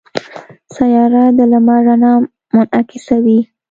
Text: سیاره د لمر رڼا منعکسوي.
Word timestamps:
سیاره 0.73 1.23
د 1.37 1.39
لمر 1.51 1.79
رڼا 1.87 2.13
منعکسوي. 2.53 3.39